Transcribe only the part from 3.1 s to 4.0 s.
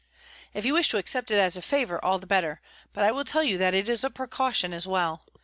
will tell you that it